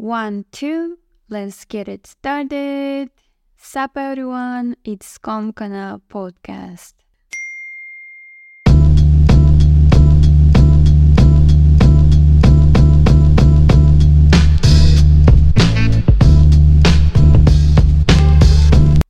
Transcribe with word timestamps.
One, 0.00 0.46
two, 0.50 0.96
let's 1.28 1.66
get 1.66 1.86
it 1.86 2.06
started. 2.06 3.10
Sup 3.58 3.98
everyone, 3.98 4.76
it's 4.82 5.18
Komkana 5.18 6.00
Podcast. 6.08 6.94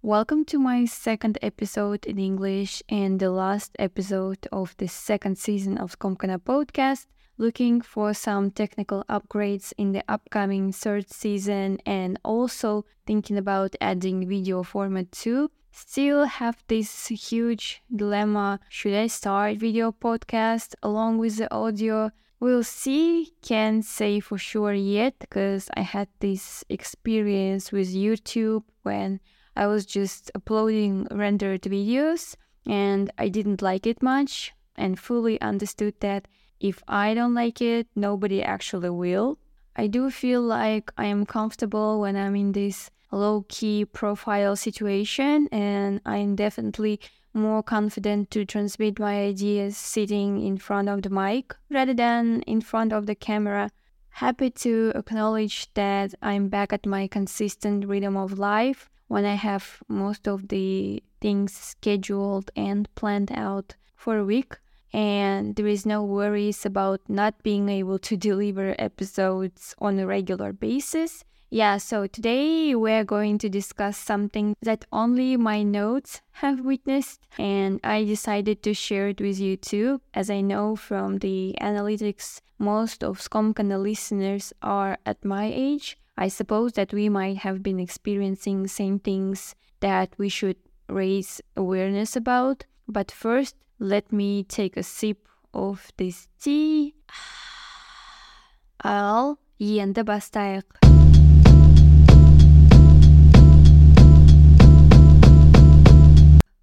Welcome 0.03 0.45
to 0.47 0.59
my 0.59 0.87
second 0.87 1.39
episode 1.41 2.05
in 2.05 2.19
English 2.19 2.83
and 2.89 3.21
the 3.21 3.31
last 3.31 3.77
episode 3.79 4.49
of 4.51 4.75
the 4.79 4.89
second 4.89 5.39
season 5.39 5.79
of 5.79 6.01
Komkana 6.01 6.41
Podcast 6.41 7.07
looking 7.41 7.81
for 7.81 8.13
some 8.13 8.51
technical 8.51 9.03
upgrades 9.09 9.73
in 9.79 9.93
the 9.93 10.05
upcoming 10.07 10.71
third 10.71 11.11
season 11.11 11.79
and 11.87 12.19
also 12.23 12.85
thinking 13.07 13.39
about 13.39 13.75
adding 13.81 14.29
video 14.29 14.63
format 14.63 15.11
too. 15.11 15.51
Still 15.73 16.27
have 16.27 16.63
this 16.69 17.07
huge 17.07 17.83
dilemma 17.95 18.61
should 18.69 18.93
I 18.93 19.07
start 19.07 19.57
video 19.57 19.91
podcast 19.91 20.75
along 20.83 21.17
with 21.17 21.39
the 21.39 21.53
audio? 21.53 22.11
We'll 22.41 22.63
see, 22.63 23.33
can't 23.43 23.85
say 23.87 24.21
for 24.21 24.37
sure 24.37 24.75
yet 24.75 25.15
because 25.19 25.71
I 25.75 25.81
had 25.81 26.09
this 26.19 26.63
experience 26.69 27.73
with 27.73 27.95
YouTube 27.95 28.65
when 28.83 29.19
I 29.57 29.67
was 29.67 29.87
just 29.87 30.31
uploading 30.35 31.07
rendered 31.11 31.63
videos 31.63 32.37
and 32.67 33.11
I 33.17 33.29
didn't 33.31 33.63
like 33.63 33.87
it 33.87 34.03
much 34.03 34.53
and 34.77 34.99
fully 34.99 35.41
understood 35.41 35.95
that 36.01 36.29
if 36.61 36.83
I 36.87 37.15
don't 37.15 37.35
like 37.35 37.61
it, 37.63 37.89
nobody 37.97 38.43
actually 38.43 38.91
will. 38.91 39.39
I 39.75 39.87
do 39.87 40.11
feel 40.11 40.43
like 40.43 40.93
I 40.99 41.07
am 41.07 41.25
comfortable 41.25 42.01
when 42.01 42.17
I'm 42.17 42.37
in 42.37 42.53
this 42.53 42.91
low 43.11 43.47
key 43.49 43.85
profile 43.87 44.57
situation, 44.57 45.49
and 45.51 46.01
I'm 46.05 46.37
definitely 46.37 47.01
more 47.33 47.63
confident 47.63 48.31
to 48.33 48.45
transmit 48.45 48.99
my 48.99 49.23
ideas 49.23 49.77
sitting 49.77 50.45
in 50.45 50.59
front 50.59 50.89
of 50.89 51.03
the 51.03 51.11
mic 51.11 51.55
rather 51.71 51.95
than 51.95 52.43
in 52.43 52.61
front 52.61 52.93
of 52.93 53.07
the 53.07 53.15
camera. 53.15 53.71
Happy 54.11 54.51
to 54.51 54.93
acknowledge 54.95 55.73
that 55.75 56.15
I'm 56.21 56.49
back 56.49 56.73
at 56.73 56.85
my 56.85 57.07
consistent 57.07 57.87
rhythm 57.87 58.17
of 58.17 58.39
life 58.39 58.91
when 59.07 59.25
I 59.25 59.35
have 59.35 59.83
most 59.89 60.29
of 60.29 60.49
the 60.49 61.03
things 61.21 61.53
scheduled 61.53 62.51
and 62.55 62.93
planned 62.97 63.33
out 63.33 63.77
for 63.95 64.19
a 64.19 64.25
week 64.25 64.59
and 64.93 65.57
there 65.57 65.67
is 65.67 65.87
no 65.87 66.03
worries 66.03 66.67
about 66.67 67.01
not 67.09 67.43
being 67.43 67.69
able 67.69 67.99
to 67.99 68.17
deliver 68.17 68.75
episodes 68.79 69.75
on 69.79 69.99
a 69.99 70.07
regular 70.07 70.53
basis. 70.53 71.25
Yeah, 71.53 71.79
so 71.79 72.07
today 72.07 72.77
we're 72.77 73.05
going 73.05 73.39
to 73.39 73.49
discuss 73.49 73.97
something 73.97 74.55
that 74.63 74.85
only 74.93 75.37
my 75.37 75.65
notes 75.65 76.21
have 76.33 76.61
witnessed, 76.61 77.27
and 77.39 77.81
I 77.83 78.05
decided 78.05 78.63
to 78.63 78.73
share 78.75 79.09
it 79.09 79.21
with 79.21 79.41
you 79.41 79.57
too, 79.57 80.01
as 80.15 80.31
I 80.31 80.43
know 80.43 80.77
from 80.77 81.19
the 81.19 81.57
analytics 81.61 82.41
most 82.61 83.03
of 83.03 83.19
Skomkana 83.19 83.83
listeners 83.83 84.53
are 84.63 84.99
at 85.05 85.25
my 85.25 85.51
age. 85.53 85.97
I 86.17 86.29
suppose 86.29 86.75
that 86.75 86.93
we 86.93 87.09
might 87.09 87.39
have 87.39 87.63
been 87.63 87.81
experiencing 87.81 88.69
same 88.69 88.99
things 88.99 89.57
that 89.81 90.13
we 90.19 90.29
should 90.29 90.59
raise 90.89 91.41
awareness 91.57 92.15
about. 92.15 92.67
But 92.87 93.11
first, 93.11 93.57
let 93.80 94.12
me 94.12 94.44
take 94.44 94.78
a 94.78 94.84
sip 94.84 95.28
of 95.54 95.92
this 95.98 96.28
tea. 96.42 96.96
Al 98.84 99.38
енді 99.60 100.04
бастайық. 100.04 100.86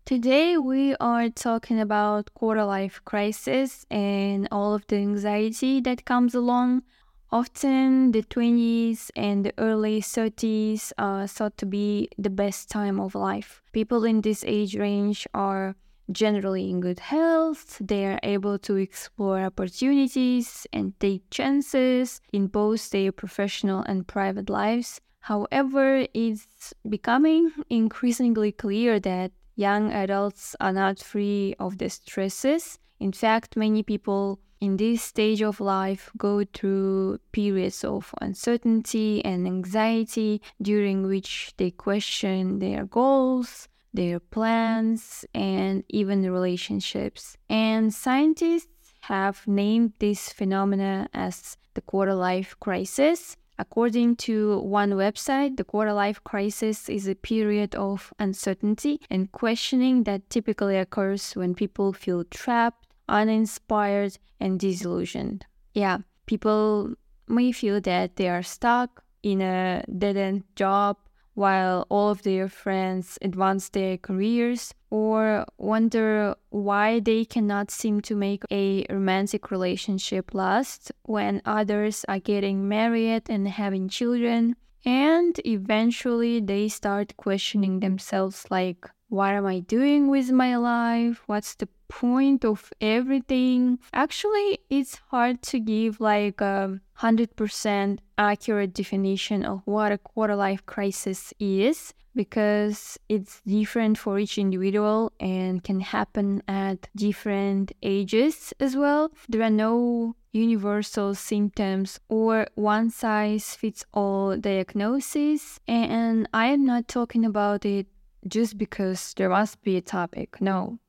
Today 0.05 0.58
we 0.58 0.95
are 1.00 1.31
talking 1.31 1.80
about 1.80 2.35
quarter 2.35 2.64
life 2.67 3.01
crisis 3.07 3.86
and 3.90 4.46
all 4.52 4.74
of 4.74 4.86
the 4.89 4.96
anxiety 4.96 5.80
that 5.80 6.05
comes 6.05 6.35
along. 6.35 6.83
Often 7.30 8.13
the 8.13 8.23
20s 8.23 9.11
and 9.17 9.46
the 9.46 9.55
early 9.57 10.02
30s 10.02 10.92
are 10.98 11.27
thought 11.27 11.57
to 11.57 11.64
be 11.64 12.11
the 12.18 12.29
best 12.29 12.68
time 12.68 13.01
of 13.01 13.14
life. 13.14 13.63
People 13.73 14.05
in 14.05 14.20
this 14.20 14.45
age 14.46 14.77
range 14.77 15.27
are 15.33 15.77
generally 16.12 16.70
in 16.70 16.80
good 16.80 17.00
health. 17.00 17.78
They 17.80 18.06
are 18.06 18.20
able 18.23 18.58
to 18.60 18.76
explore 18.76 19.42
opportunities 19.42 20.68
and 20.72 20.98
take 21.00 21.30
chances 21.30 22.22
in 22.32 22.48
both 22.48 22.90
their 22.90 23.12
professional 23.12 23.82
and 23.82 24.08
private 24.08 24.50
lives. 24.50 25.02
However, 25.22 26.08
it's 26.14 26.73
becoming 26.88 27.52
increasingly 27.70 28.52
clear 28.52 29.00
that 29.02 29.32
young 29.56 29.92
adults 29.92 30.56
are 30.60 30.72
not 30.72 31.00
free 31.00 31.56
of 31.60 31.80
the 31.80 31.90
stresses. 31.90 32.80
In 33.00 33.12
fact, 33.12 33.58
many 33.58 33.84
people 33.84 34.39
in 34.60 34.78
this 34.78 35.04
stage 35.04 35.42
of 35.42 35.60
life 35.60 36.12
go 36.18 36.44
through 36.54 37.20
periods 37.32 37.84
of 37.84 38.14
uncertainty 38.22 39.24
and 39.24 39.45
anxiety 39.45 40.42
during 40.62 41.06
which 41.06 41.54
they 41.58 41.72
question 41.72 42.60
their 42.60 42.86
goals, 42.86 43.68
their 43.93 44.20
plans, 44.20 45.25
and 45.33 45.83
even 45.89 46.31
relationships. 46.31 47.37
And 47.49 47.93
scientists 47.93 48.93
have 49.02 49.48
named 49.48 49.93
this 49.99 50.31
phenomena 50.33 51.08
as 51.14 51.58
the 51.73 51.81
quarter 51.81 52.14
life 52.14 52.55
crisis. 52.59 53.37
According 53.59 54.17
to 54.27 54.59
one 54.59 54.92
website, 54.92 55.58
the 55.58 55.64
quarter 55.64 55.93
life 55.93 56.23
crisis 56.23 56.89
is 56.89 57.08
a 57.08 57.15
period 57.15 57.73
of 57.73 58.14
uncertainty 58.20 58.99
and 59.09 59.31
questioning 59.31 60.03
that 60.03 60.30
typically 60.30 60.77
occurs 60.77 61.33
when 61.36 61.55
people 61.55 61.92
feel 61.92 62.23
trapped, 62.26 62.87
uninspired, 63.09 64.17
and 64.39 64.59
disillusioned. 64.59 65.45
Yeah, 65.73 65.99
people 66.27 66.93
may 67.27 67.52
feel 67.52 67.81
that 67.81 68.15
they 68.15 68.30
are 68.30 68.43
stuck 68.43 69.03
in 69.23 69.42
a 69.42 69.83
dead 69.97 70.17
end 70.17 70.43
job 70.55 70.97
while 71.37 71.86
all 71.89 72.09
of 72.09 72.23
their 72.23 72.49
friends 72.49 73.20
advance 73.21 73.70
their 73.70 73.95
careers 73.95 74.73
or 74.89 75.45
wonder 75.59 76.33
why 76.49 76.99
they 76.99 77.23
cannot 77.23 77.70
seem 77.70 78.02
to 78.02 78.15
make 78.15 78.43
a 78.49 78.83
romantic 78.89 79.52
relationship 79.52 80.33
last 80.33 80.92
when 81.03 81.39
others 81.45 82.03
are 82.08 82.17
getting 82.17 82.67
married 82.67 83.21
and 83.30 83.47
having 83.47 83.87
children 83.87 84.55
and 84.83 85.39
eventually 85.45 86.39
they 86.39 86.67
start 86.67 87.15
questioning 87.17 87.81
themselves 87.81 88.47
like 88.49 88.89
what 89.10 89.34
am 89.34 89.45
I 89.45 89.60
doing 89.60 90.10
with 90.10 90.32
my 90.32 90.58
life? 90.58 91.23
What's 91.28 91.56
the 91.56 91.70
point 91.88 92.44
of 92.44 92.72
everything? 92.82 93.80
Actually, 93.94 94.60
it's 94.70 95.00
hard 95.10 95.42
to 95.44 95.60
give 95.60 96.02
like 96.02 96.42
a 96.42 96.80
100% 97.00 98.00
accurate 98.18 98.73
definition 98.73 99.45
of 99.45 99.62
what 99.66 99.92
a 99.92 99.98
quarter 99.98 100.36
life 100.36 100.66
crisis 100.66 101.34
is 101.40 101.94
because 102.16 102.98
it's 103.08 103.42
different 103.45 103.98
for 103.98 104.18
each 104.20 104.38
individual 104.38 105.14
and 105.20 105.64
can 105.64 105.80
happen 105.80 106.42
at 106.48 106.89
different 106.95 107.72
ages 107.84 108.54
as 108.60 108.76
well. 108.76 109.12
There 109.30 109.44
are 109.44 109.52
no 109.52 110.16
universal 110.34 111.16
symptoms 111.16 112.00
or 112.10 112.48
one 112.56 112.89
size 112.89 113.56
fits 113.56 113.86
all 113.94 114.36
diagnosis, 114.36 115.60
and 115.68 116.28
I 116.34 116.48
am 116.48 116.66
not 116.66 116.88
talking 116.88 117.24
about 117.24 117.66
it 117.66 117.88
just 118.28 118.58
because 118.58 119.14
there 119.16 119.30
must 119.30 119.61
be 119.61 119.78
a 119.78 119.82
topic. 119.82 120.42
No. 120.42 120.80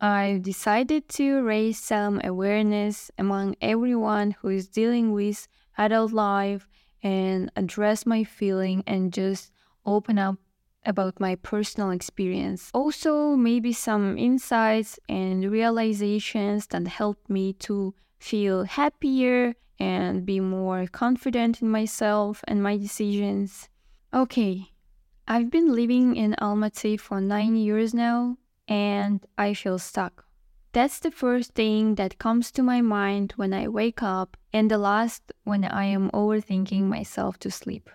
I've 0.00 0.42
decided 0.42 1.08
to 1.10 1.42
raise 1.42 1.78
some 1.78 2.20
awareness 2.22 3.10
among 3.16 3.56
everyone 3.62 4.32
who 4.32 4.48
is 4.48 4.68
dealing 4.68 5.12
with 5.12 5.48
adult 5.78 6.12
life 6.12 6.68
and 7.02 7.50
address 7.56 8.04
my 8.04 8.24
feeling 8.24 8.84
and 8.86 9.12
just 9.12 9.52
open 9.86 10.18
up 10.18 10.36
about 10.84 11.18
my 11.18 11.34
personal 11.36 11.90
experience. 11.90 12.70
Also, 12.74 13.36
maybe 13.36 13.72
some 13.72 14.18
insights 14.18 14.98
and 15.08 15.50
realizations 15.50 16.66
that 16.68 16.86
help 16.86 17.18
me 17.28 17.52
to 17.54 17.94
feel 18.18 18.64
happier 18.64 19.54
and 19.78 20.24
be 20.24 20.40
more 20.40 20.86
confident 20.86 21.60
in 21.60 21.68
myself 21.68 22.42
and 22.46 22.62
my 22.62 22.76
decisions. 22.76 23.68
Okay, 24.14 24.72
I've 25.28 25.50
been 25.50 25.74
living 25.74 26.14
in 26.14 26.36
Almaty 26.40 27.00
for 27.00 27.20
nine 27.20 27.48
mm-hmm. 27.48 27.56
years 27.56 27.92
now, 27.92 28.36
and 28.68 29.26
I 29.36 29.54
feel 29.54 29.78
stuck. 29.80 30.24
That's 30.72 31.00
the 31.00 31.10
first 31.10 31.54
thing 31.54 31.96
that 31.96 32.18
comes 32.18 32.52
to 32.52 32.62
my 32.62 32.80
mind 32.80 33.32
when 33.34 33.52
I 33.52 33.66
wake 33.66 34.04
up, 34.04 34.36
and 34.52 34.70
the 34.70 34.78
last 34.78 35.32
when 35.42 35.64
I 35.64 35.86
am 35.86 36.10
overthinking 36.12 36.82
myself 36.82 37.40
to 37.40 37.50
sleep. 37.50 37.90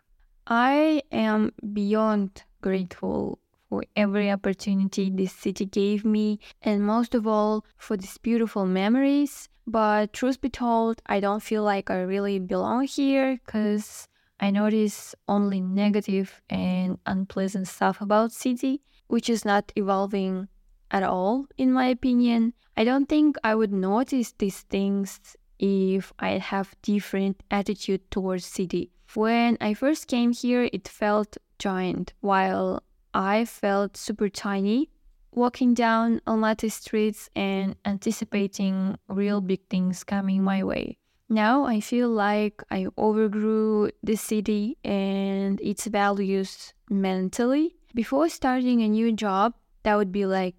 I 0.46 1.04
am 1.12 1.54
beyond 1.72 2.44
grateful 2.60 3.40
for 3.70 3.86
every 3.96 4.30
opportunity 4.30 5.10
this 5.10 5.32
city 5.32 5.66
gave 5.66 6.04
me, 6.04 6.40
and 6.62 6.86
most 6.86 7.16
of 7.16 7.26
all, 7.26 7.64
for 7.78 7.96
these 7.96 8.18
beautiful 8.18 8.66
memories. 8.66 9.48
But 9.66 10.12
truth 10.12 10.42
be 10.42 10.50
told, 10.50 11.02
I 11.06 11.22
don't 11.22 11.42
feel 11.42 11.64
like 11.64 11.90
I 11.90 12.02
really 12.02 12.40
belong 12.40 12.88
here 12.88 13.40
because 13.46 14.10
I 14.42 14.50
notice 14.50 15.16
only 15.28 15.62
negative 15.62 16.42
and 16.50 16.98
unpleasant 17.06 17.68
stuff 17.68 18.02
about 18.02 18.32
city, 18.32 18.82
which 19.08 19.30
is 19.30 19.46
not 19.46 19.72
evolving 19.76 20.48
at 20.90 21.04
all, 21.04 21.46
in 21.58 21.72
my 21.72 21.86
opinion. 21.86 22.54
I 22.76 22.84
don't 22.84 23.08
think 23.08 23.38
I 23.44 23.54
would 23.56 23.72
notice 23.72 24.34
these 24.38 24.62
things 24.62 25.20
if 25.60 26.12
I 26.18 26.40
have 26.40 26.76
different 26.82 27.44
attitude 27.52 28.10
towards 28.10 28.46
city. 28.46 28.92
When 29.14 29.58
I 29.62 29.76
first 29.76 30.08
came 30.08 30.34
here, 30.34 30.68
it 30.74 30.88
felt 30.88 31.38
giant, 31.60 32.14
while 32.22 32.82
I 33.14 33.46
felt 33.46 33.96
super 33.96 34.28
tiny 34.28 34.90
walking 35.34 35.74
down 35.74 36.20
Almaty 36.28 36.72
streets 36.72 37.30
and 37.36 37.76
anticipating 37.86 38.98
real 39.08 39.40
big 39.42 39.62
things 39.70 40.04
coming 40.04 40.44
my 40.44 40.64
way. 40.64 40.98
Now 41.32 41.64
I 41.64 41.80
feel 41.80 42.10
like 42.10 42.62
I 42.70 42.88
overgrew 42.98 43.90
the 44.04 44.18
city 44.18 44.78
and 44.84 45.62
its 45.62 45.88
values 45.88 46.74
mentally. 46.90 47.78
Before 47.96 48.28
starting 48.28 48.82
a 48.82 48.90
new 48.90 49.14
job, 49.14 49.54
that 49.84 49.96
would 49.96 50.12
be 50.12 50.26
like 50.26 50.56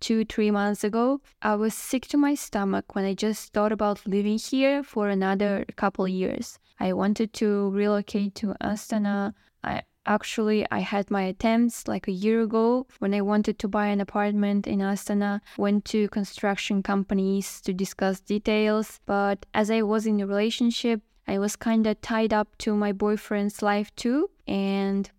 two, 0.00 0.24
three 0.24 0.50
months 0.50 0.82
ago, 0.82 1.20
I 1.42 1.56
was 1.56 1.74
sick 1.74 2.06
to 2.08 2.16
my 2.16 2.34
stomach 2.34 2.94
when 2.94 3.04
I 3.04 3.12
just 3.12 3.52
thought 3.52 3.70
about 3.70 4.06
living 4.06 4.38
here 4.38 4.82
for 4.82 5.10
another 5.10 5.66
couple 5.76 6.08
years. 6.08 6.58
I 6.80 6.94
wanted 6.94 7.34
to 7.34 7.68
relocate 7.68 8.34
to 8.36 8.54
Astana. 8.62 9.34
I 9.62 9.82
Actually, 10.06 10.66
I 10.70 10.80
had 10.80 11.10
my 11.10 11.22
attempts 11.22 11.88
like 11.88 12.06
a 12.06 12.12
year 12.12 12.42
ago 12.42 12.86
when 12.98 13.14
I 13.14 13.22
wanted 13.22 13.58
to 13.60 13.68
buy 13.68 13.86
an 13.86 14.00
apartment 14.00 14.66
in 14.66 14.80
Astana, 14.80 15.40
went 15.56 15.86
to 15.86 16.08
construction 16.08 16.82
companies 16.82 17.60
to 17.62 17.72
discuss 17.72 18.20
details, 18.20 19.00
but 19.06 19.46
as 19.54 19.70
I 19.70 19.80
was 19.82 20.06
in 20.06 20.20
a 20.20 20.26
relationship, 20.26 21.00
I 21.26 21.38
was 21.38 21.56
kind 21.56 21.86
of 21.86 22.00
tied 22.02 22.34
up 22.34 22.58
to 22.58 22.74
my 22.74 22.92
boyfriend's 22.92 23.62
life 23.62 23.94
too, 23.96 24.28
and 24.46 25.10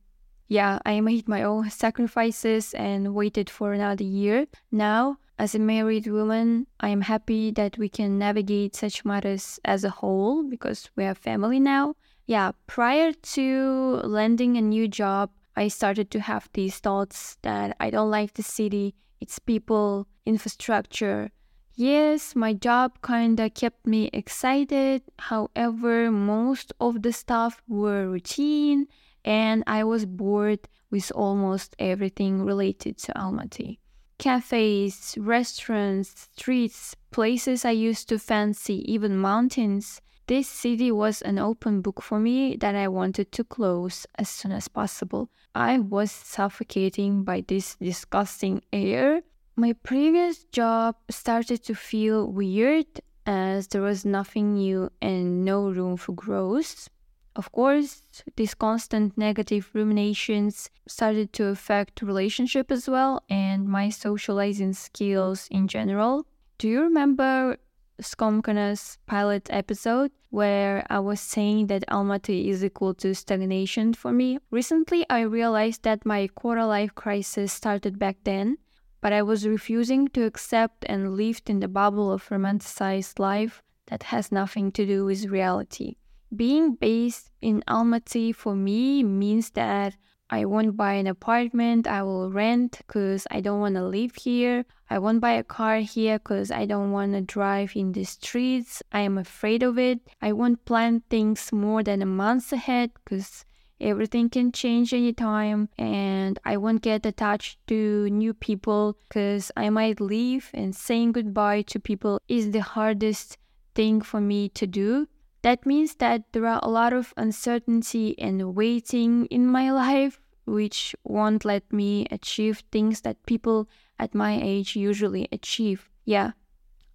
yeah, 0.48 0.78
I 0.86 1.02
made 1.02 1.28
my 1.28 1.42
own 1.42 1.72
sacrifices 1.72 2.76
and 2.76 3.16
waited 3.16 3.50
for 3.50 3.74
another 3.74 4.04
year. 4.04 4.46
Now, 4.72 5.18
as 5.40 5.56
a 5.56 5.60
married 5.60 6.06
woman, 6.06 6.68
I 6.80 6.90
am 6.90 7.02
happy 7.02 7.50
that 7.52 7.80
we 7.80 7.90
can 7.90 8.20
navigate 8.20 8.76
such 8.76 9.04
matters 9.04 9.60
as 9.66 9.84
a 9.84 9.90
whole 9.90 10.44
because 10.44 10.92
we 10.96 11.04
have 11.06 11.18
family 11.18 11.60
now 11.60 11.96
yeah, 12.26 12.52
prior 12.68 13.14
to 13.14 14.02
landing 14.04 14.58
a 14.58 14.62
new 14.62 14.88
job, 14.88 15.30
I 15.56 15.68
started 15.70 16.12
to 16.12 16.20
have 16.20 16.50
these 16.54 16.80
thoughts 16.80 17.38
that 17.44 17.76
I 17.80 17.90
don't 17.90 18.12
like 18.12 18.34
the 18.34 18.44
city, 18.44 18.96
its 19.22 19.40
people, 19.40 20.08
infrastructure. 20.26 21.32
Yes, 21.74 22.36
my 22.36 22.54
job 22.54 23.02
kinda 23.06 23.50
kept 23.50 23.86
me 23.86 24.10
excited. 24.14 25.04
However, 25.20 26.10
most 26.10 26.74
of 26.80 27.02
the 27.02 27.14
stuff 27.14 27.62
were 27.68 28.10
routine 28.10 28.88
and 29.24 29.64
I 29.68 29.84
was 29.84 30.06
bored 30.06 30.68
with 30.90 31.12
almost 31.16 31.76
everything 31.80 32.44
related 32.44 32.98
to 33.00 33.14
Almaty. 33.14 33.80
Cafes, 34.18 35.18
restaurants, 35.20 36.30
streets, 36.38 36.96
places 37.12 37.66
I 37.66 37.72
used 37.72 38.08
to 38.10 38.20
fancy, 38.20 38.90
even 38.90 39.18
mountains. 39.18 40.02
This 40.28 40.48
city 40.48 40.92
was 40.92 41.22
an 41.22 41.38
open 41.38 41.82
book 41.82 42.02
for 42.02 42.20
me 42.20 42.56
that 42.58 42.76
I 42.76 42.88
wanted 42.88 43.32
to 43.34 43.44
close 43.44 44.08
as 44.18 44.28
soon 44.28 44.52
as 44.54 44.68
possible. 44.68 45.30
I 45.54 45.78
was 45.78 46.12
suffocating 46.12 47.24
by 47.24 47.44
this 47.48 47.76
disgusting 47.76 48.64
air. 48.74 49.22
My 49.56 49.74
previous 49.74 50.44
job 50.46 50.96
started 51.12 51.64
to 51.66 51.76
feel 51.76 52.26
weird 52.26 52.88
as 53.28 53.68
there 53.68 53.84
was 53.84 54.04
nothing 54.04 54.56
new 54.56 54.90
and 55.00 55.46
no 55.46 55.70
room 55.70 55.96
for 55.96 56.14
growth. 56.14 56.90
Of 57.36 57.52
course, 57.52 58.02
these 58.36 58.56
constant 58.56 59.16
negative 59.18 59.70
ruminations 59.74 60.72
started 60.88 61.34
to 61.34 61.48
affect 61.48 62.02
relationship 62.02 62.72
as 62.72 62.90
well 62.90 63.22
and 63.30 63.68
my 63.68 63.90
socializing 63.90 64.74
skills 64.74 65.48
in 65.52 65.68
general. 65.68 66.26
Do 66.58 66.68
you 66.68 66.82
remember 66.82 67.58
Skomkana's 68.02 68.98
pilot 69.06 69.48
episode 69.50 70.12
where 70.30 70.86
I 70.90 71.00
was 71.00 71.22
saying 71.22 71.68
that 71.68 71.88
Almaty 71.88 72.48
is 72.48 72.64
equal 72.64 72.94
to 72.96 73.16
stagnation 73.16 73.94
for 73.94 74.12
me. 74.12 74.40
Recently, 74.52 75.06
I 75.10 75.22
realized 75.22 75.84
that 75.84 76.06
my 76.06 76.28
quarter 76.28 76.66
life 76.66 76.94
crisis 76.94 77.54
started 77.54 77.98
back 77.98 78.18
then, 78.24 78.58
but 79.02 79.14
I 79.14 79.22
was 79.22 79.48
refusing 79.48 80.08
to 80.10 80.26
accept 80.26 80.86
and 80.90 81.16
lived 81.16 81.50
in 81.50 81.60
the 81.60 81.68
bubble 81.68 82.12
of 82.12 82.28
romanticized 82.30 83.20
life 83.20 83.62
that 83.88 84.04
has 84.04 84.32
nothing 84.32 84.72
to 84.74 84.86
do 84.86 85.06
with 85.06 85.26
reality. 85.26 85.96
Being 86.36 86.76
based 86.76 87.32
in 87.42 87.64
Almaty 87.68 88.36
for 88.36 88.56
me 88.56 89.04
means 89.04 89.52
that 89.52 89.96
I 90.30 90.46
won't 90.46 90.76
buy 90.76 90.94
an 90.94 91.08
apartment, 91.08 91.88
I 91.88 92.02
will 92.04 92.32
rent 92.32 92.80
because 92.80 93.28
I 93.30 93.42
don't 93.42 93.60
want 93.60 93.76
to 93.76 93.86
live 93.86 94.16
here. 94.16 94.66
I 94.90 95.00
won't 95.00 95.22
buy 95.22 95.34
a 95.34 95.44
car 95.44 95.78
here 95.80 96.20
because 96.20 96.52
I 96.52 96.66
don't 96.66 96.92
want 96.92 97.14
to 97.14 97.22
drive 97.22 97.76
in 97.76 97.92
the 97.94 98.04
streets. 98.04 98.84
I 98.92 99.02
am 99.02 99.18
afraid 99.18 99.64
of 99.64 99.80
it. 99.80 100.00
I 100.22 100.32
won't 100.32 100.66
plan 100.66 101.02
things 101.10 101.52
more 101.52 101.82
than 101.84 102.02
a 102.02 102.06
month 102.06 102.54
ahead 102.54 102.92
because 103.04 103.46
everything 103.82 104.30
can 104.30 104.52
change 104.52 104.94
anytime 104.94 105.70
and 105.78 106.40
I 106.46 106.58
won't 106.58 106.82
get 106.82 107.06
attached 107.06 107.58
to 107.68 108.10
new 108.10 108.34
people 108.34 108.98
because 109.08 109.52
I 109.58 109.70
might 109.70 110.00
leave 110.00 110.50
and 110.54 110.76
saying 110.76 111.14
goodbye 111.14 111.64
to 111.64 111.80
people 111.80 112.22
is 112.28 112.52
the 112.52 112.62
hardest 112.62 113.38
thing 113.74 114.02
for 114.02 114.22
me 114.22 114.50
to 114.50 114.68
do. 114.68 115.08
That 115.42 115.66
means 115.66 115.96
that 115.96 116.32
there 116.32 116.48
are 116.48 116.60
a 116.64 116.70
lot 116.70 116.94
of 116.94 117.14
uncertainty 117.18 118.18
and 118.18 118.56
waiting 118.56 119.26
in 119.28 119.46
my 119.46 119.72
life, 119.86 120.20
which 120.46 120.96
won't 121.04 121.46
let 121.46 121.72
me 121.72 122.08
achieve 122.10 122.64
things 122.72 123.02
that 123.02 123.26
people 123.26 123.68
at 124.00 124.16
my 124.16 124.40
age 124.42 124.76
usually 124.76 125.28
achieve. 125.32 125.90
Yeah, 126.04 126.32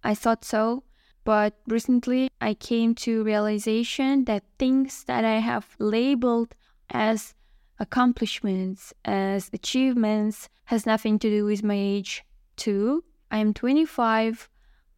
I 0.03 0.15
thought 0.15 0.45
so. 0.45 0.83
But 1.23 1.59
recently 1.67 2.29
I 2.39 2.53
came 2.55 2.95
to 2.95 3.23
realization 3.23 4.25
that 4.25 4.43
things 4.57 5.03
that 5.05 5.23
I 5.23 5.39
have 5.39 5.75
labeled 5.77 6.55
as 6.89 7.35
accomplishments, 7.79 8.93
as 9.05 9.49
achievements, 9.53 10.49
has 10.65 10.85
nothing 10.85 11.19
to 11.19 11.29
do 11.29 11.45
with 11.45 11.63
my 11.63 11.75
age 11.77 12.23
too. 12.55 13.03
I 13.29 13.37
am 13.37 13.53
25. 13.53 14.49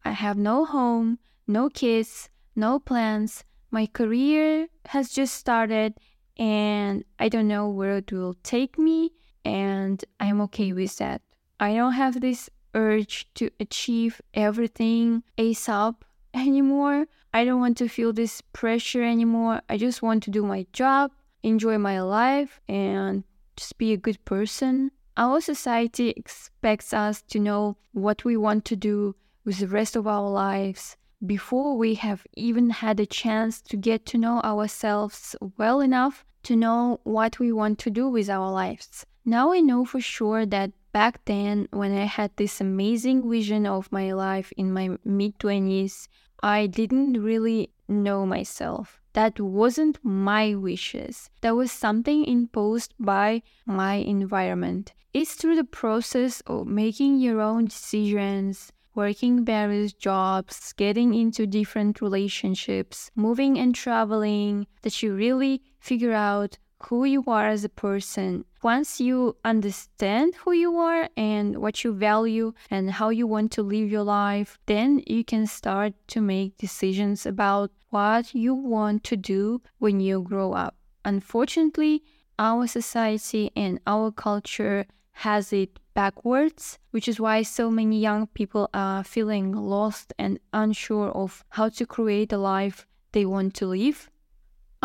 I 0.04 0.10
have 0.12 0.36
no 0.36 0.64
home, 0.64 1.18
no 1.46 1.68
kids, 1.68 2.30
no 2.56 2.78
plans. 2.78 3.44
My 3.70 3.86
career 3.86 4.68
has 4.86 5.10
just 5.10 5.34
started 5.34 5.94
and 6.36 7.04
I 7.18 7.28
don't 7.28 7.48
know 7.48 7.68
where 7.68 7.98
it 7.98 8.12
will 8.12 8.34
take 8.42 8.78
me, 8.78 9.12
and 9.44 10.04
I'm 10.18 10.40
okay 10.42 10.72
with 10.72 10.96
that. 10.98 11.22
I 11.60 11.74
don't 11.74 11.92
have 11.92 12.20
this 12.20 12.50
urge 12.74 13.26
to 13.34 13.50
achieve 13.60 14.20
everything 14.34 15.22
ASAP 15.38 15.94
anymore. 16.34 17.06
I 17.32 17.44
don't 17.44 17.60
want 17.60 17.76
to 17.78 17.88
feel 17.88 18.12
this 18.12 18.40
pressure 18.52 19.02
anymore. 19.02 19.62
I 19.68 19.76
just 19.76 20.02
want 20.02 20.22
to 20.24 20.30
do 20.30 20.44
my 20.44 20.66
job, 20.72 21.12
enjoy 21.42 21.78
my 21.78 22.00
life, 22.00 22.60
and 22.68 23.24
just 23.56 23.78
be 23.78 23.92
a 23.92 23.96
good 23.96 24.24
person. 24.24 24.90
Our 25.16 25.40
society 25.40 26.10
expects 26.10 26.92
us 26.92 27.22
to 27.22 27.38
know 27.38 27.76
what 27.92 28.24
we 28.24 28.36
want 28.36 28.64
to 28.66 28.76
do 28.76 29.14
with 29.44 29.58
the 29.58 29.68
rest 29.68 29.94
of 29.94 30.06
our 30.06 30.28
lives 30.28 30.96
before 31.24 31.76
we 31.76 31.94
have 31.94 32.26
even 32.34 32.70
had 32.70 32.98
a 32.98 33.06
chance 33.06 33.62
to 33.62 33.76
get 33.76 34.04
to 34.06 34.18
know 34.18 34.40
ourselves 34.40 35.36
well 35.56 35.80
enough 35.80 36.24
to 36.42 36.56
know 36.56 37.00
what 37.04 37.38
we 37.38 37.52
want 37.52 37.78
to 37.78 37.90
do 37.90 38.08
with 38.08 38.28
our 38.28 38.50
lives. 38.50 39.06
Now 39.24 39.52
I 39.52 39.60
know 39.60 39.84
for 39.84 40.00
sure 40.00 40.44
that 40.46 40.72
back 40.92 41.24
then, 41.24 41.66
when 41.70 41.96
I 41.96 42.04
had 42.04 42.30
this 42.36 42.60
amazing 42.60 43.28
vision 43.28 43.66
of 43.66 43.90
my 43.90 44.12
life 44.12 44.52
in 44.56 44.72
my 44.72 44.98
mid 45.04 45.38
20s, 45.38 46.08
I 46.42 46.66
didn't 46.66 47.22
really 47.22 47.70
know 47.88 48.26
myself. 48.26 49.00
That 49.14 49.40
wasn't 49.40 49.98
my 50.02 50.54
wishes. 50.54 51.30
That 51.40 51.56
was 51.56 51.72
something 51.72 52.26
imposed 52.26 52.92
by 52.98 53.42
my 53.64 53.94
environment. 53.94 54.92
It's 55.14 55.34
through 55.34 55.56
the 55.56 55.64
process 55.64 56.42
of 56.46 56.66
making 56.66 57.20
your 57.20 57.40
own 57.40 57.66
decisions, 57.66 58.72
working 58.94 59.44
various 59.44 59.92
jobs, 59.92 60.72
getting 60.74 61.14
into 61.14 61.46
different 61.46 62.02
relationships, 62.02 63.10
moving 63.14 63.58
and 63.58 63.74
traveling, 63.74 64.66
that 64.82 65.02
you 65.02 65.14
really 65.14 65.62
figure 65.78 66.12
out 66.12 66.58
who 66.86 67.04
you 67.04 67.24
are 67.26 67.48
as 67.48 67.64
a 67.64 67.68
person. 67.68 68.44
Once 68.62 69.00
you 69.00 69.36
understand 69.44 70.34
who 70.36 70.52
you 70.52 70.76
are 70.76 71.08
and 71.16 71.58
what 71.58 71.84
you 71.84 71.92
value 71.92 72.52
and 72.70 72.90
how 72.90 73.08
you 73.08 73.26
want 73.26 73.50
to 73.52 73.62
live 73.62 73.90
your 73.90 74.02
life, 74.02 74.58
then 74.66 75.02
you 75.06 75.24
can 75.24 75.46
start 75.46 75.92
to 76.08 76.20
make 76.20 76.56
decisions 76.56 77.26
about 77.26 77.70
what 77.90 78.34
you 78.34 78.54
want 78.54 79.04
to 79.04 79.16
do 79.16 79.60
when 79.78 80.00
you 80.00 80.20
grow 80.22 80.52
up. 80.52 80.74
Unfortunately, 81.04 82.02
our 82.38 82.66
society 82.66 83.50
and 83.54 83.78
our 83.86 84.10
culture 84.10 84.86
has 85.12 85.52
it 85.52 85.78
backwards, 85.94 86.78
which 86.90 87.06
is 87.06 87.20
why 87.20 87.42
so 87.42 87.70
many 87.70 88.00
young 88.00 88.26
people 88.28 88.68
are 88.74 89.04
feeling 89.04 89.52
lost 89.52 90.12
and 90.18 90.40
unsure 90.52 91.10
of 91.10 91.44
how 91.50 91.68
to 91.68 91.86
create 91.86 92.32
a 92.32 92.38
life 92.38 92.86
they 93.12 93.24
want 93.24 93.54
to 93.54 93.66
live. 93.66 94.10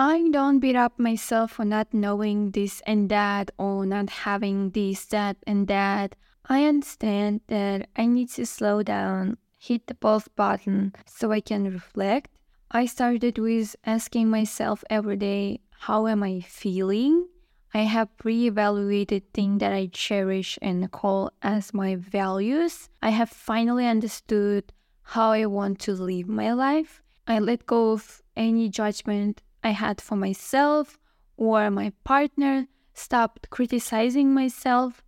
I 0.01 0.29
don't 0.31 0.59
beat 0.59 0.77
up 0.77 0.97
myself 0.97 1.51
for 1.51 1.65
not 1.65 1.93
knowing 1.93 2.51
this 2.51 2.81
and 2.87 3.09
that 3.09 3.51
or 3.57 3.85
not 3.85 4.09
having 4.09 4.69
this, 4.69 5.03
that, 5.07 5.35
and 5.45 5.67
that. 5.67 6.15
I 6.47 6.63
understand 6.63 7.41
that 7.47 7.89
I 7.97 8.05
need 8.05 8.29
to 8.29 8.45
slow 8.45 8.81
down, 8.81 9.35
hit 9.57 9.87
the 9.87 9.95
pause 9.95 10.29
button 10.29 10.93
so 11.05 11.33
I 11.33 11.41
can 11.41 11.65
reflect. 11.65 12.31
I 12.71 12.85
started 12.85 13.39
with 13.39 13.75
asking 13.85 14.29
myself 14.29 14.85
every 14.89 15.17
day, 15.17 15.59
how 15.79 16.07
am 16.07 16.23
I 16.23 16.39
feeling? 16.47 17.27
I 17.73 17.79
have 17.79 18.07
re-evaluated 18.23 19.33
things 19.33 19.59
that 19.59 19.73
I 19.73 19.87
cherish 19.87 20.57
and 20.61 20.89
call 20.93 21.33
as 21.41 21.73
my 21.73 21.97
values. 21.97 22.87
I 23.01 23.09
have 23.09 23.29
finally 23.29 23.85
understood 23.85 24.71
how 25.01 25.31
I 25.31 25.45
want 25.47 25.79
to 25.79 25.91
live 25.91 26.29
my 26.29 26.53
life. 26.53 27.03
I 27.27 27.39
let 27.39 27.65
go 27.65 27.91
of 27.91 28.21
any 28.37 28.69
judgment 28.69 29.41
I 29.63 29.71
had 29.71 30.01
for 30.01 30.15
myself 30.15 30.97
or 31.37 31.71
my 31.71 31.93
partner, 32.03 32.67
stopped 32.93 33.49
criticizing 33.49 34.33
myself. 34.33 35.01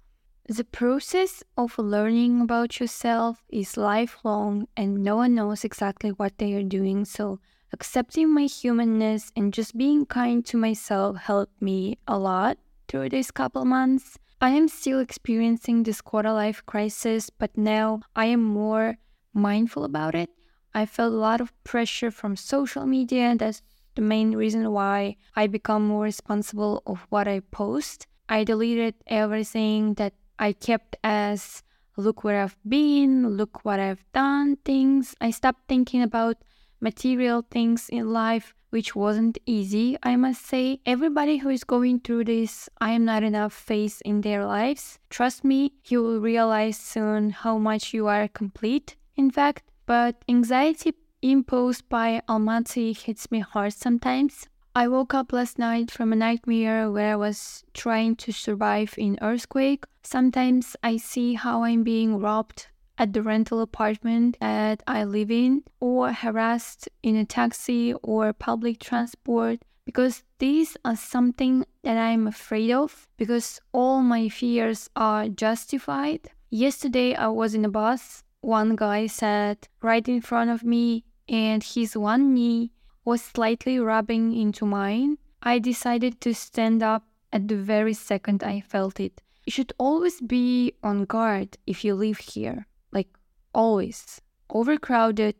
The 0.48 0.64
process 0.64 1.44
of 1.58 1.78
learning 1.78 2.42
about 2.42 2.80
yourself 2.80 3.44
is 3.50 3.78
lifelong 3.78 4.68
and 4.76 5.04
no 5.04 5.18
one 5.18 5.36
knows 5.36 5.64
exactly 5.64 6.12
what 6.12 6.38
they 6.38 6.54
are 6.54 6.64
doing. 6.64 7.06
So, 7.06 7.40
accepting 7.74 8.34
my 8.34 8.44
humanness 8.44 9.32
and 9.36 9.54
just 9.54 9.78
being 9.78 10.06
kind 10.06 10.46
to 10.46 10.58
myself 10.58 11.18
helped 11.18 11.62
me 11.62 11.98
a 12.08 12.18
lot 12.18 12.58
through 12.88 13.10
these 13.10 13.32
couple 13.32 13.66
months. 13.66 14.18
I 14.42 14.50
am 14.50 14.68
still 14.68 15.00
experiencing 15.00 15.84
this 15.84 16.02
quarter 16.02 16.32
life 16.32 16.66
crisis, 16.66 17.30
but 17.30 17.58
now 17.58 18.02
I 18.16 18.26
am 18.26 18.44
more 18.44 18.98
mindful 19.34 19.84
about 19.84 20.16
it. 20.16 20.30
I 20.74 20.86
felt 20.86 21.14
a 21.14 21.18
lot 21.18 21.42
of 21.42 21.54
pressure 21.64 22.12
from 22.12 22.36
social 22.36 22.86
media 22.86 23.36
that's 23.38 23.62
the 23.96 24.02
main 24.02 24.36
reason 24.36 24.72
why 24.72 25.18
I 25.36 25.48
become 25.48 25.88
more 25.88 26.04
responsible 26.04 26.84
of 26.86 27.06
what 27.10 27.28
I 27.28 27.42
post. 27.52 28.08
I 28.30 28.44
deleted 28.44 28.96
everything 29.08 29.96
that 29.96 30.14
I 30.40 30.54
kept 30.54 30.96
as 31.04 31.64
look 31.98 32.24
where 32.24 32.42
I've 32.42 32.58
been, 32.68 33.28
look 33.38 33.64
what 33.64 33.80
I've 33.80 34.06
done 34.14 34.58
things. 34.66 35.16
I 35.22 35.32
stopped 35.32 35.68
thinking 35.68 36.02
about 36.02 36.38
material 36.80 37.46
things 37.52 37.90
in 37.90 38.12
life, 38.12 38.56
which 38.72 38.96
wasn't 38.96 39.38
easy, 39.46 39.98
I 40.02 40.16
must 40.16 40.46
say. 40.46 40.80
Everybody 40.86 41.38
who 41.38 41.50
is 41.50 41.64
going 41.64 42.00
through 42.00 42.26
this 42.26 42.70
I 42.80 42.92
am 42.92 43.06
not 43.06 43.24
enough 43.24 43.54
phase 43.54 44.02
in 44.02 44.22
their 44.22 44.46
lives, 44.46 45.00
trust 45.10 45.44
me, 45.44 45.74
you 45.86 46.02
will 46.02 46.20
realize 46.20 46.78
soon 46.78 47.30
how 47.32 47.58
much 47.58 47.94
you 47.94 48.08
are 48.08 48.28
complete. 48.28 48.96
In 49.16 49.30
fact, 49.30 49.64
but 49.86 50.24
anxiety 50.30 50.94
imposed 51.22 51.88
by 51.90 52.22
Almaty 52.28 52.98
hits 52.98 53.30
me 53.32 53.40
hard 53.40 53.74
sometimes. 53.74 54.48
I 54.74 54.88
woke 54.88 55.14
up 55.14 55.34
last 55.34 55.60
night 55.60 55.92
from 55.92 56.14
a 56.14 56.16
nightmare 56.16 56.90
where 56.90 57.14
I 57.14 57.18
was 57.18 57.64
trying 57.74 58.16
to 58.18 58.32
survive 58.32 58.96
in 58.98 59.20
earthquake. 59.22 59.84
Sometimes 60.04 60.76
I 60.82 60.98
see 60.98 61.34
how 61.34 61.64
I'm 61.64 61.84
being 61.84 62.20
robbed 62.20 62.68
at 62.98 63.14
the 63.14 63.22
rental 63.22 63.60
apartment 63.62 64.38
that 64.40 64.82
I 64.88 65.04
live 65.04 65.30
in 65.30 65.64
or 65.80 66.14
harassed 66.14 66.88
in 67.04 67.16
a 67.16 67.26
taxi 67.26 67.94
or 68.02 68.32
public 68.32 68.80
transport 68.80 69.60
because 69.86 70.24
these 70.40 70.78
are 70.86 70.96
something 70.96 71.66
that 71.84 71.98
I'm 71.98 72.28
afraid 72.28 72.72
of 72.72 73.08
because 73.18 73.60
all 73.74 74.02
my 74.02 74.30
fears 74.30 74.90
are 74.96 75.28
justified. 75.28 76.30
Yesterday 76.50 77.14
I 77.16 77.28
was 77.28 77.56
in 77.56 77.66
a 77.66 77.70
bus. 77.70 78.24
One 78.42 78.76
guy 78.76 79.08
sat 79.08 79.68
right 79.82 80.08
in 80.08 80.22
front 80.22 80.50
of 80.50 80.64
me 80.64 81.04
and 81.32 81.64
his 81.64 81.96
one 81.96 82.34
knee 82.34 82.72
was 83.06 83.22
slightly 83.22 83.80
rubbing 83.80 84.36
into 84.36 84.66
mine, 84.66 85.18
I 85.42 85.60
decided 85.60 86.20
to 86.22 86.34
stand 86.36 86.84
up 86.84 87.08
at 87.32 87.48
the 87.48 87.56
very 87.56 87.94
second 87.94 88.44
I 88.44 88.60
felt 88.60 89.00
it. 89.00 89.22
You 89.46 89.52
should 89.52 89.72
always 89.80 90.20
be 90.20 90.74
on 90.84 91.06
guard 91.06 91.58
if 91.66 91.86
you 91.86 91.96
live 91.96 92.18
here. 92.18 92.68
Like, 92.92 93.08
always. 93.56 94.20
Overcrowded, 94.50 95.36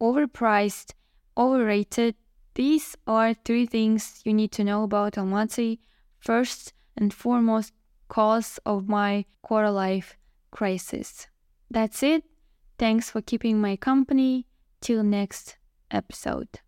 overpriced, 0.00 0.94
overrated. 1.36 2.16
These 2.54 2.96
are 3.06 3.34
three 3.34 3.66
things 3.66 4.22
you 4.24 4.32
need 4.32 4.50
to 4.52 4.64
know 4.64 4.82
about 4.82 5.12
Almaty. 5.12 5.78
First 6.18 6.72
and 6.96 7.12
foremost, 7.12 7.72
cause 8.08 8.58
of 8.64 8.88
my 8.88 9.26
quarter 9.42 9.70
life 9.70 10.16
crisis. 10.50 11.26
That's 11.70 12.02
it. 12.02 12.24
Thanks 12.78 13.10
for 13.10 13.20
keeping 13.20 13.60
my 13.60 13.76
company. 13.76 14.46
Till 14.84 15.02
next 15.02 15.56
episode. 15.90 16.60